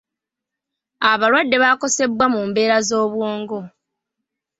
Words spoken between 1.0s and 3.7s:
Abalwadde bakosebwa mu mbeera z'obwongo.